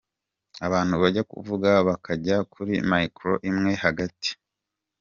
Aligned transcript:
Abantu 0.65 0.93
bajya 1.01 1.23
kuvuga 1.31 1.69
bakajya 1.87 2.37
kuri 2.53 2.73
micro 2.91 3.31
imwe 3.49 3.71
hagati. 3.83 4.29